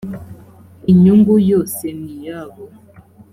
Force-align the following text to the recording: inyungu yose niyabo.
inyungu 0.91 1.33
yose 1.51 1.85
niyabo. 2.01 2.63